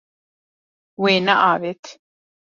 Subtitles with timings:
[1.01, 1.83] Wê neavêt.